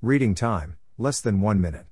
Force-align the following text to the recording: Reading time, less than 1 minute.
Reading 0.00 0.36
time, 0.36 0.76
less 0.96 1.20
than 1.20 1.40
1 1.40 1.60
minute. 1.60 1.86